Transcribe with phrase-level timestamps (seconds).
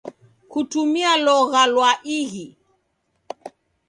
[0.51, 2.45] Kutumie logha lwa ighi.